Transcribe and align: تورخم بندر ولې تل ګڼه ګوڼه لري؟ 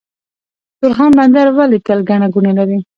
تورخم 0.79 1.11
بندر 1.17 1.47
ولې 1.57 1.77
تل 1.85 1.99
ګڼه 2.09 2.27
ګوڼه 2.33 2.51
لري؟ 2.57 2.77